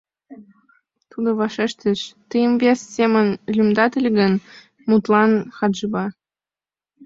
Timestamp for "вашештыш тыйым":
1.39-2.53